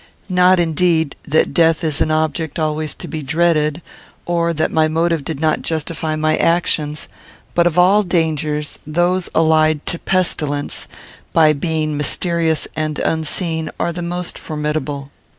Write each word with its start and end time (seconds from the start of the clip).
Not, 0.29 0.59
indeed, 0.59 1.15
that 1.27 1.53
death 1.53 1.83
is 1.83 2.01
an 2.01 2.09
object 2.09 2.57
always 2.57 2.95
to 2.95 3.07
be 3.07 3.21
dreaded, 3.21 3.83
or 4.25 4.51
that 4.51 4.71
my 4.71 4.87
motive 4.87 5.23
did 5.23 5.39
not 5.39 5.61
justify 5.61 6.15
my 6.15 6.35
actions; 6.37 7.07
but 7.53 7.67
of 7.67 7.77
all 7.77 8.01
dangers, 8.01 8.79
those 8.87 9.29
allied 9.35 9.85
to 9.85 9.99
pestilence, 9.99 10.87
by 11.33 11.53
being 11.53 11.95
mysterious 11.97 12.67
and 12.75 12.97
unseen, 12.97 13.69
are 13.79 13.93
the 13.93 14.01
most 14.01 14.39
formidable. 14.39 15.11